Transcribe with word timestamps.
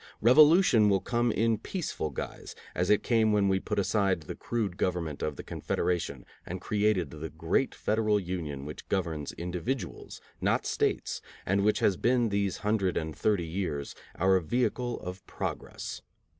Revolution 0.19 0.89
will 0.89 0.99
come 0.99 1.31
in 1.31 1.59
peaceful 1.59 2.09
guise, 2.09 2.55
as 2.73 2.89
it 2.89 3.03
came 3.03 3.31
when 3.31 3.47
we 3.47 3.59
put 3.59 3.77
aside 3.77 4.21
the 4.21 4.33
crude 4.33 4.75
government 4.75 5.21
of 5.21 5.35
the 5.35 5.43
Confederation 5.43 6.25
and 6.43 6.59
created 6.59 7.11
the 7.11 7.29
great 7.29 7.75
Federal 7.75 8.19
Union 8.19 8.65
which 8.65 8.89
governs 8.89 9.31
individuals, 9.33 10.19
not 10.41 10.65
States, 10.65 11.21
and 11.45 11.63
which 11.63 11.81
has 11.81 11.97
been 11.97 12.29
these 12.29 12.57
hundred 12.65 12.97
and 12.97 13.15
thirty 13.15 13.45
years 13.45 13.93
our 14.15 14.39
vehicle 14.39 14.99
of 15.01 15.23
progress. 15.27 16.01